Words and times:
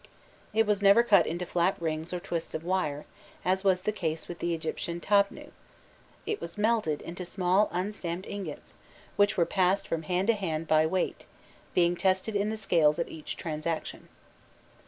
It 0.51 0.65
was 0.65 0.81
never 0.81 1.03
cut 1.03 1.27
into 1.27 1.45
flat 1.45 1.79
rings 1.79 2.11
or 2.11 2.19
twists 2.19 2.55
of 2.55 2.63
wire, 2.63 3.05
as 3.45 3.63
was 3.63 3.83
the 3.83 3.91
case 3.91 4.27
with 4.27 4.39
the 4.39 4.55
Egyptian 4.55 4.99
"tabnu;" 4.99 5.51
it 6.25 6.41
was 6.41 6.57
melted 6.57 7.03
into 7.03 7.23
small 7.23 7.69
unstamped 7.71 8.27
ingots, 8.27 8.73
which 9.15 9.37
were 9.37 9.45
passed 9.45 9.87
from 9.87 10.01
hand 10.01 10.25
to 10.29 10.33
hand 10.33 10.67
by 10.67 10.87
weight, 10.87 11.27
being 11.75 11.95
tested 11.95 12.35
in 12.35 12.49
the 12.49 12.57
scales 12.57 12.97
at 12.97 13.09
each 13.09 13.37
transaction. 13.37 14.07